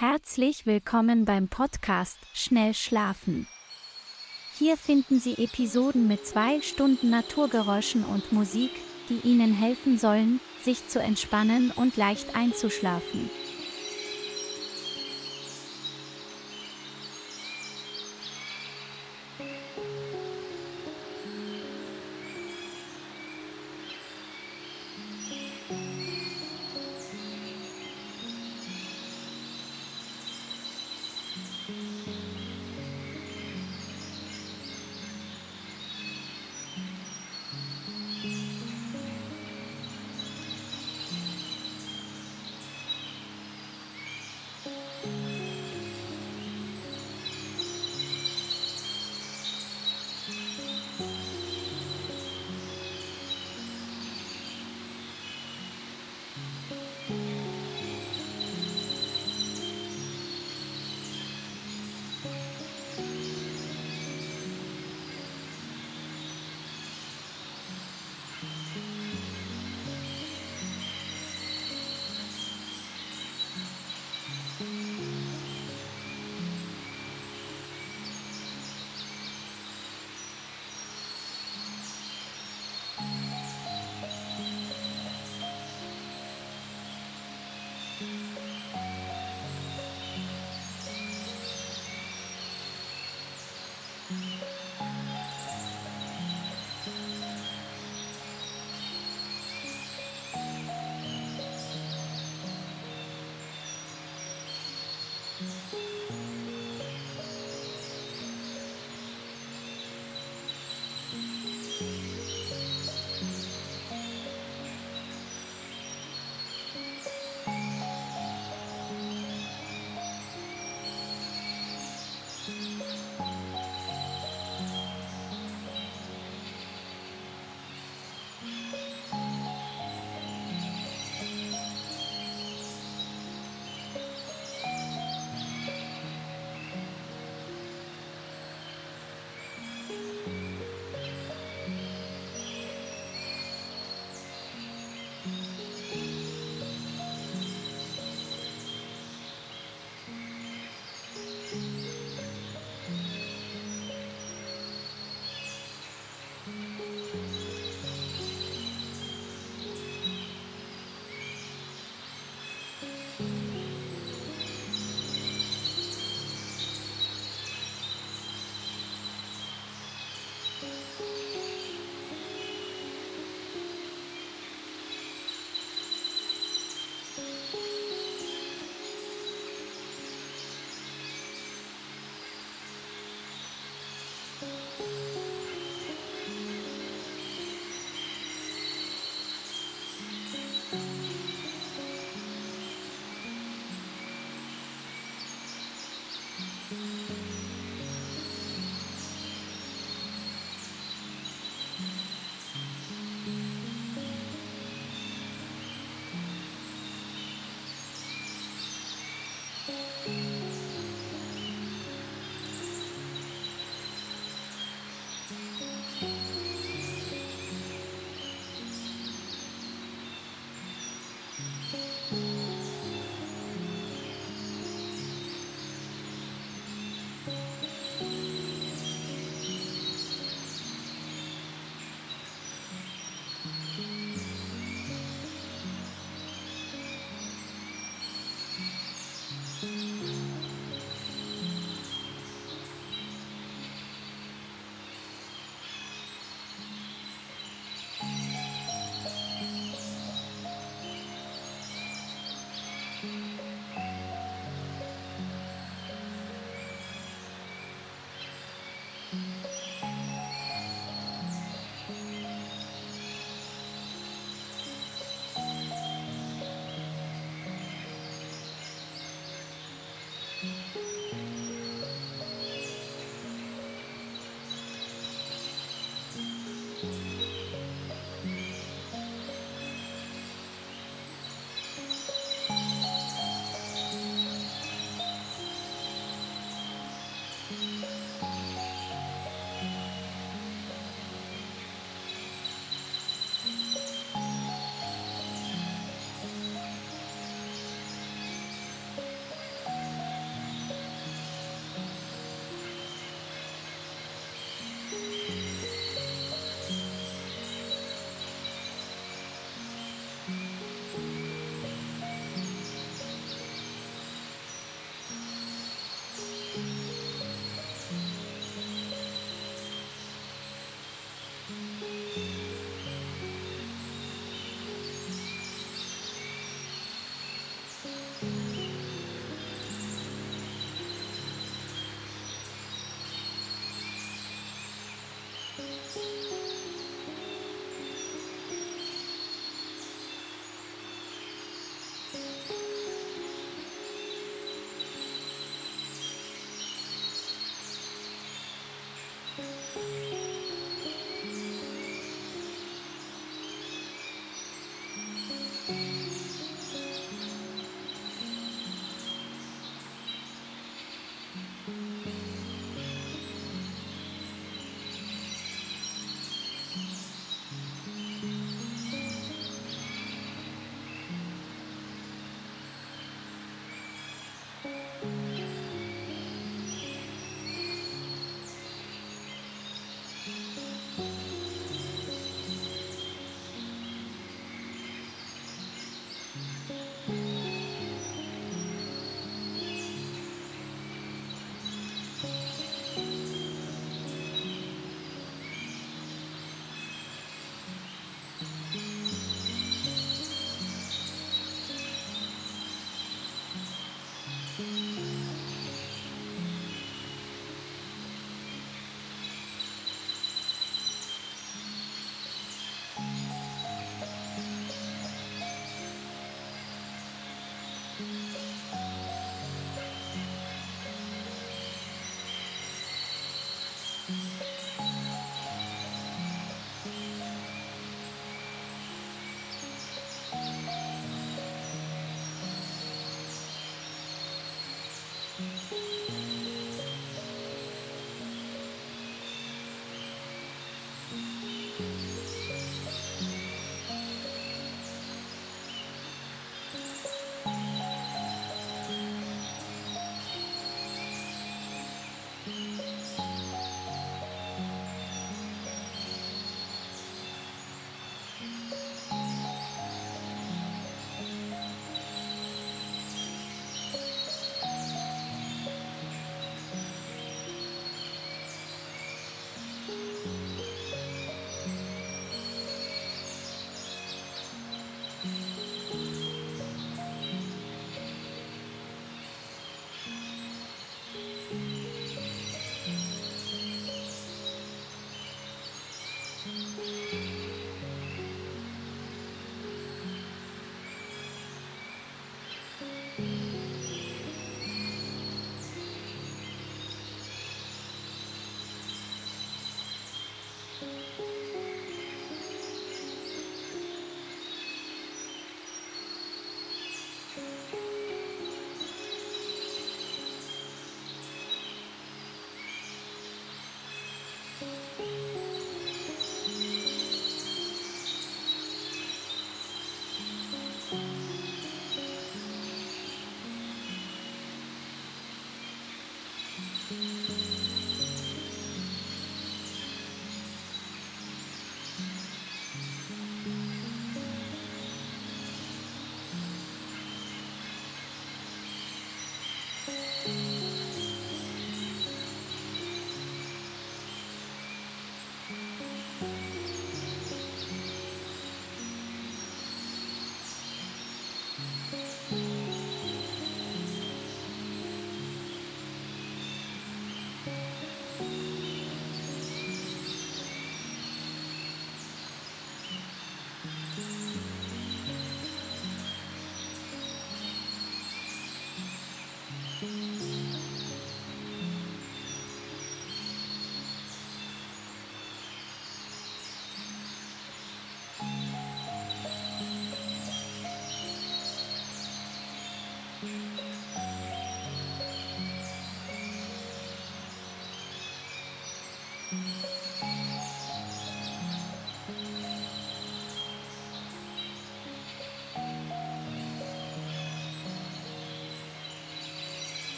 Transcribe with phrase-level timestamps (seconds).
[0.00, 3.46] Herzlich willkommen beim Podcast Schnell Schlafen.
[4.58, 8.70] Hier finden Sie Episoden mit zwei Stunden Naturgeräuschen und Musik,
[9.10, 13.28] die Ihnen helfen sollen, sich zu entspannen und leicht einzuschlafen.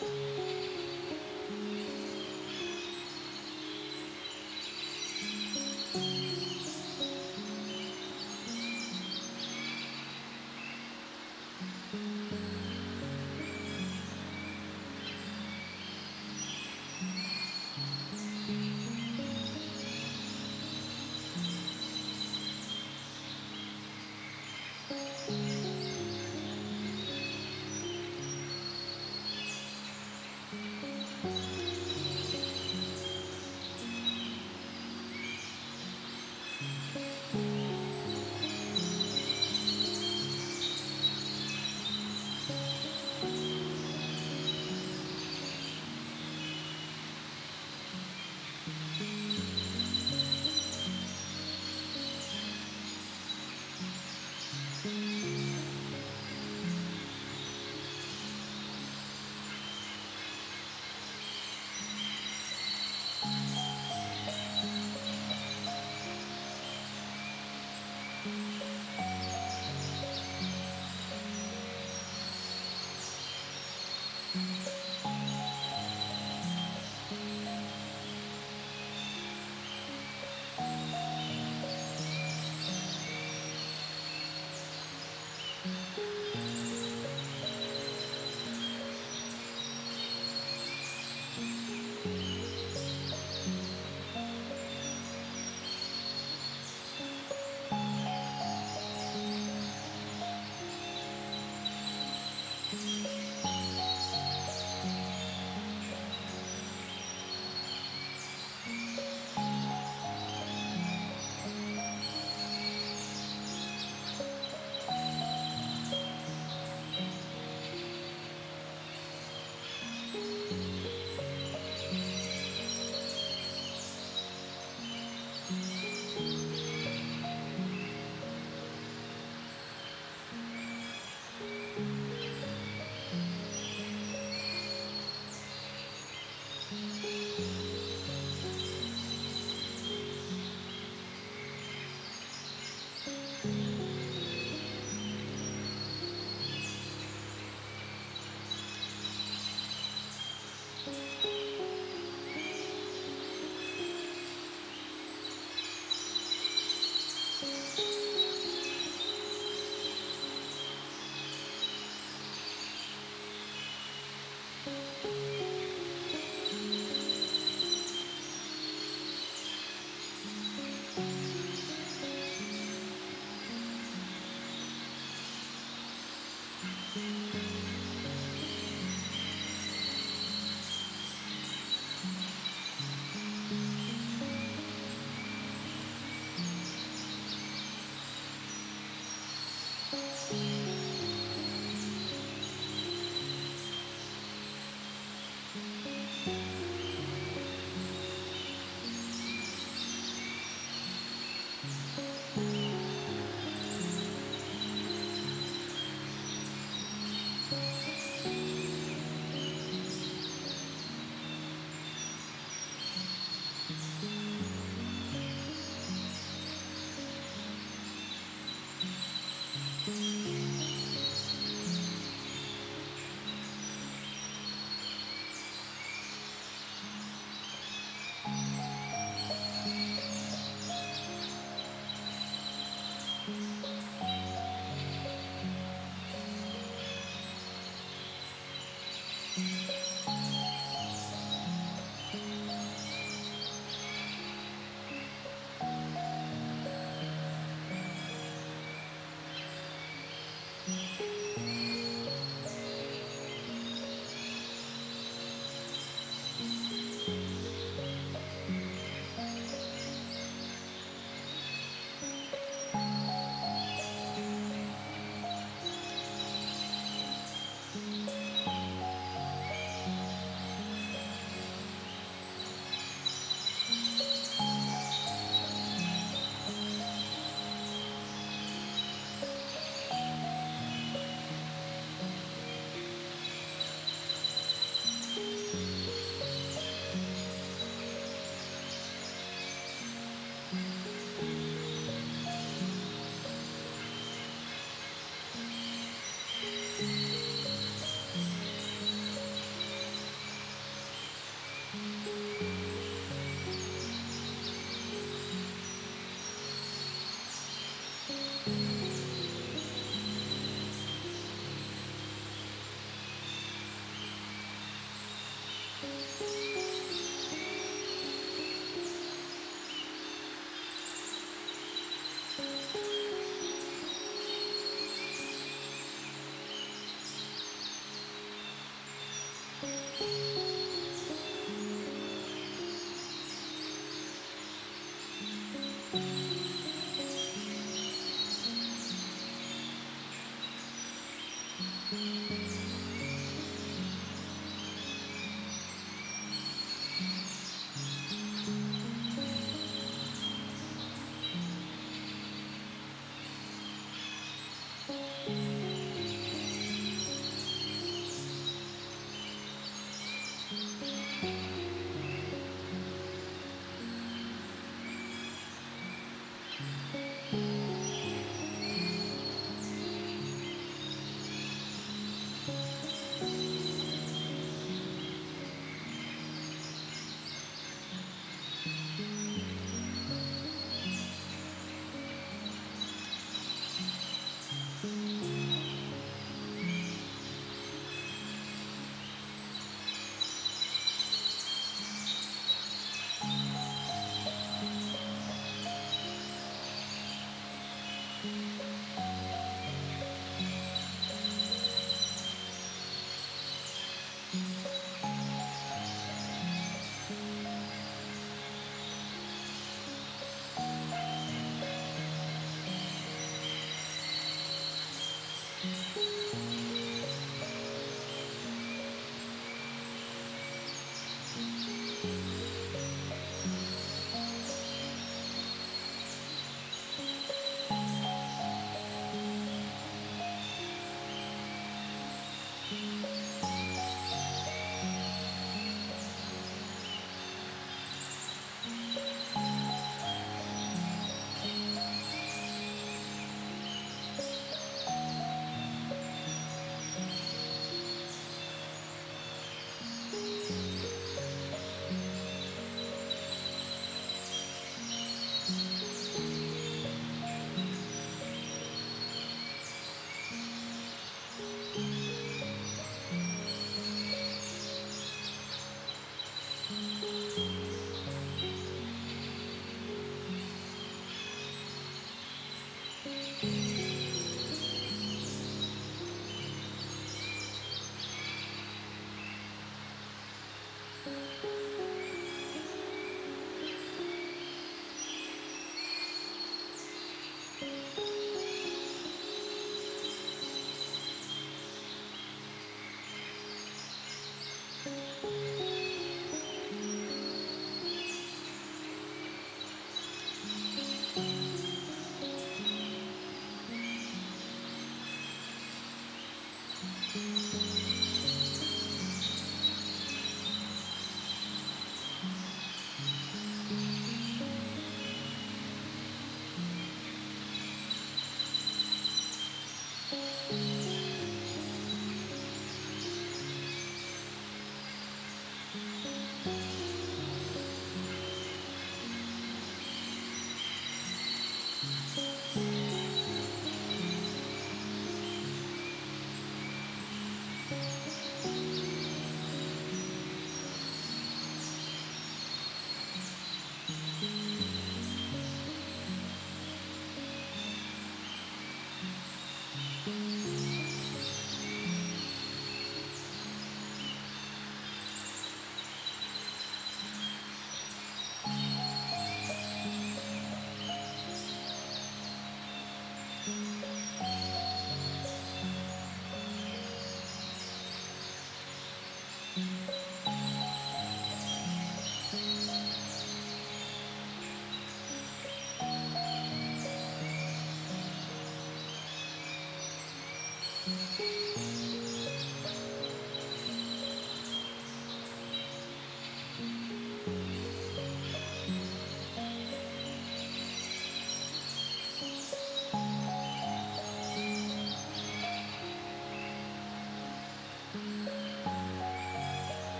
[0.00, 0.49] うん。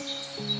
[0.00, 0.59] Música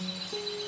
[0.00, 0.67] Música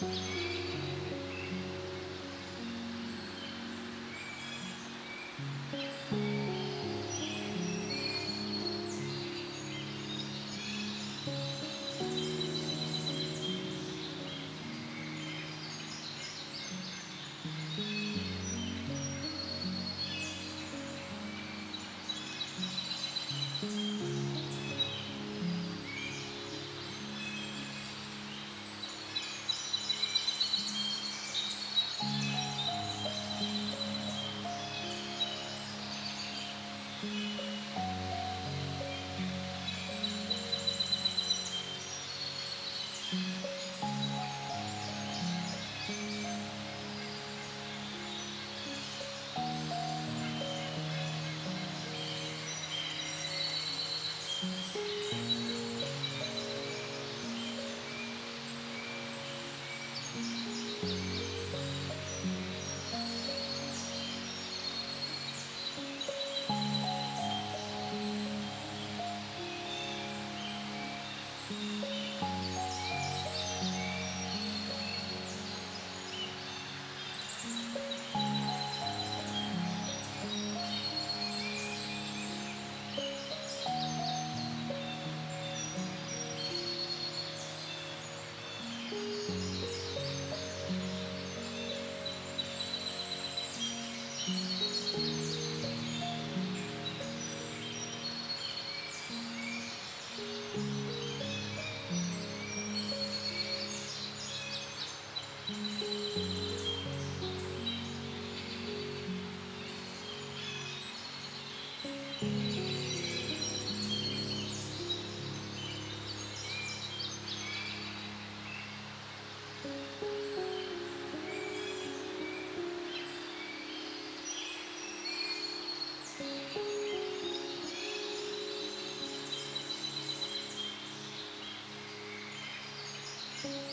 [0.00, 0.51] Música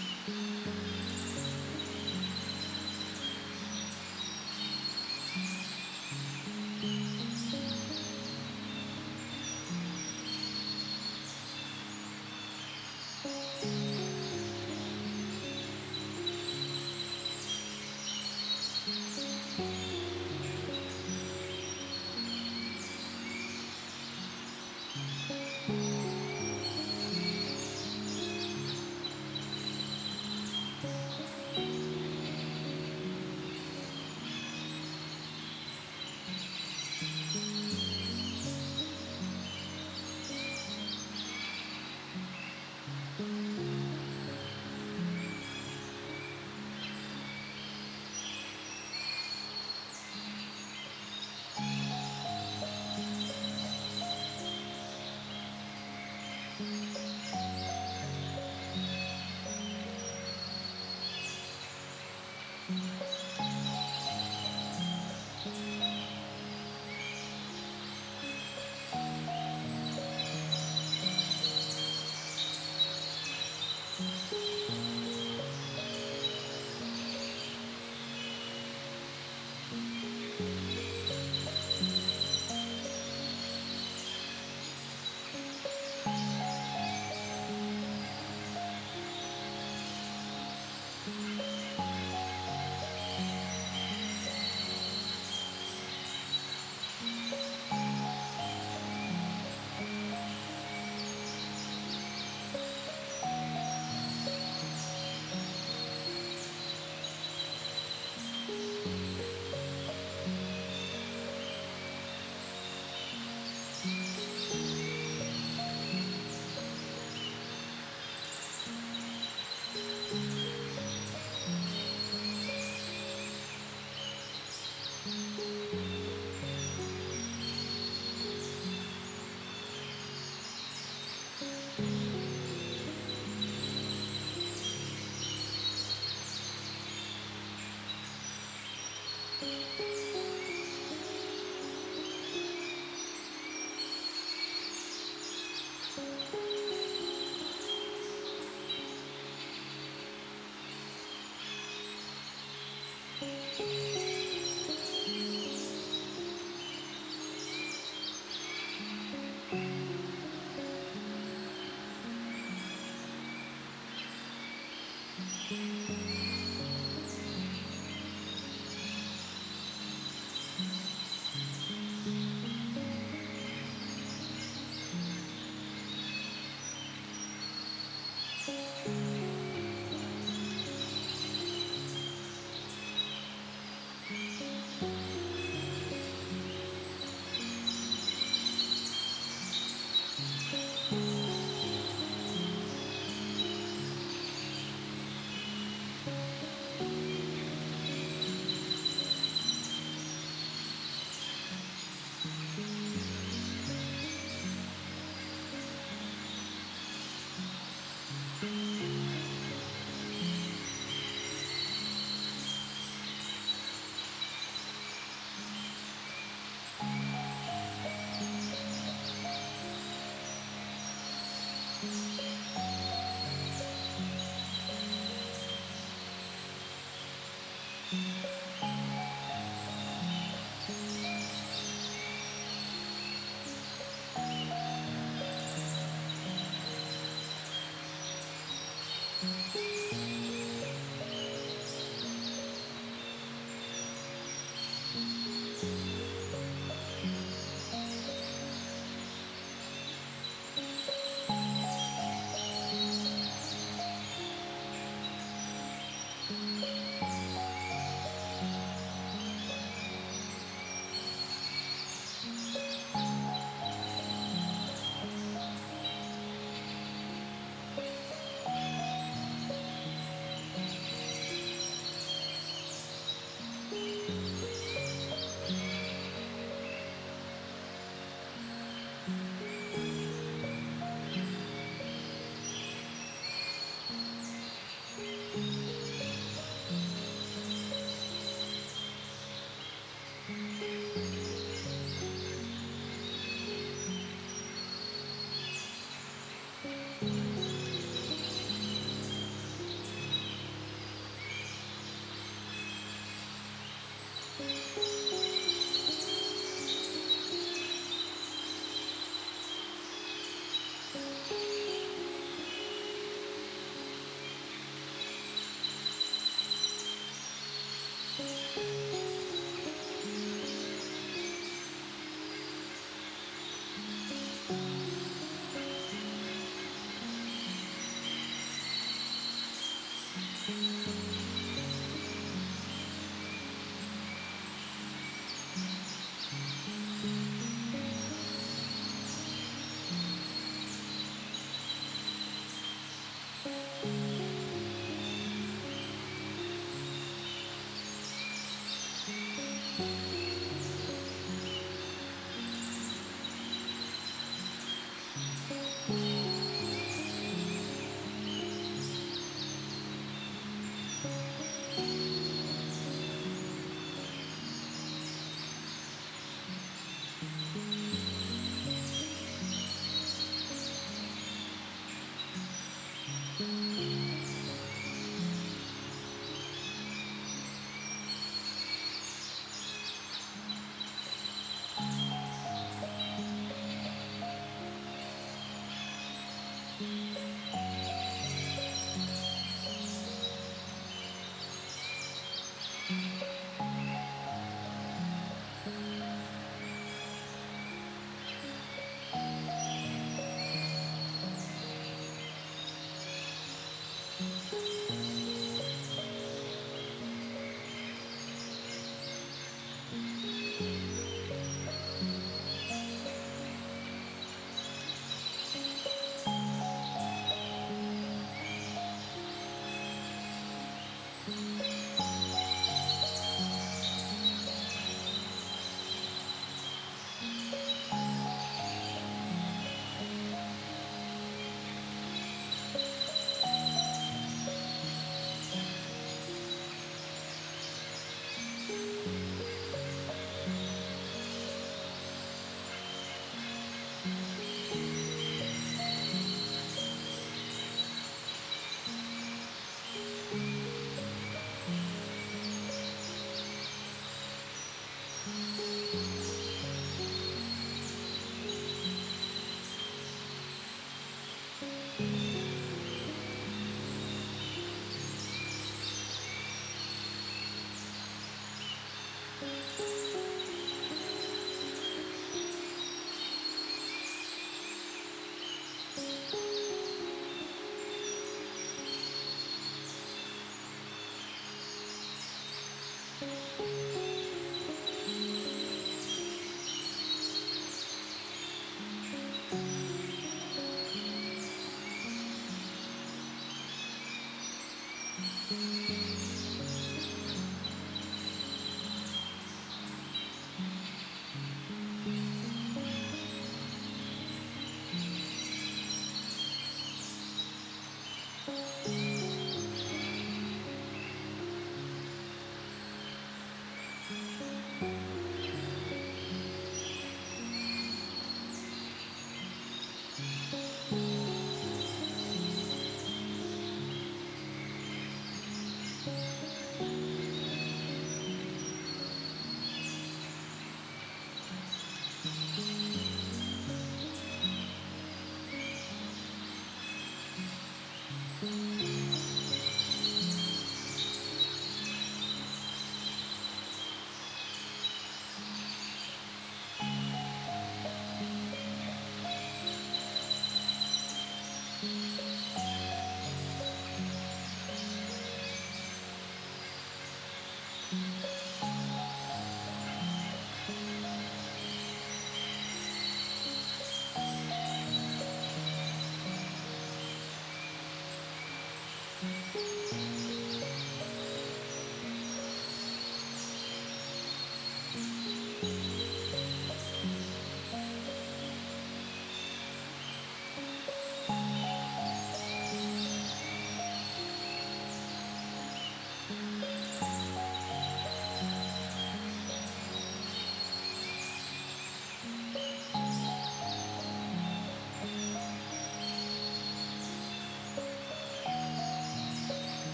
[0.00, 0.39] Mm-hmm.